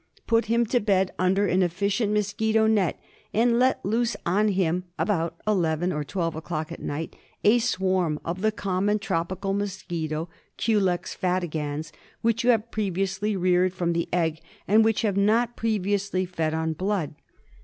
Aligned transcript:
Put 0.25 0.45
him 0.45 0.65
to 0.65 0.79
bed 0.79 1.11
under 1.19 1.45
an 1.45 1.61
efficient 1.61 2.11
mosquito 2.11 2.65
net, 2.65 2.99
and 3.35 3.59
let 3.59 3.85
loose 3.85 4.15
on 4.25 4.47
him 4.47 4.85
about 4.97 5.39
eleven 5.45 5.91
or 5.91 6.03
twelve 6.03 6.35
o'clock 6.35 6.71
at 6.71 6.79
night 6.81 7.15
a 7.43 7.59
swarm 7.59 8.19
of 8.25 8.41
the 8.41 8.51
common 8.51 8.97
tropi 8.97 9.39
cal 9.39 9.53
mosquito 9.53 10.27
(Culex 10.57 11.13
fatigans), 11.13 11.91
which 12.23 12.43
you 12.43 12.49
have 12.49 12.71
previously 12.71 13.35
reared 13.35 13.73
from 13.75 13.93
the 13.93 14.09
egg 14.11 14.41
and 14.67 14.83
which 14.83 15.03
had 15.03 15.17
not 15.17 15.55
previously 15.55 16.25
fed 16.25 16.55
on 16.55 16.73
blood. 16.73 17.13